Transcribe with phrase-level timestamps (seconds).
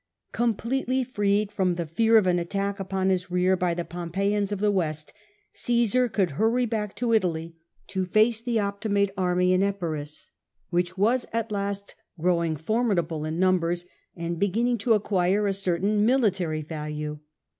[0.31, 4.57] Completely freed from the fear of an attack upon his rear by the Pompeians of
[4.57, 5.13] the West,
[5.53, 10.31] Ososar could hurry back to Italy to face the Optimate army in Epirus,
[10.71, 13.85] which was at last growing formidable in numbers,
[14.15, 17.19] and beginning to acquire a certain military value.